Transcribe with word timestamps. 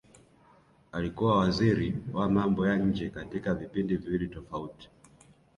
Alikuwa 0.91 1.37
waziri 1.37 1.95
wa 2.13 2.29
mambo 2.29 2.67
ya 2.67 2.75
nje 2.77 3.09
katika 3.09 3.53
vipindi 3.53 3.95
viwili 3.97 4.27
tofauti 4.27 4.89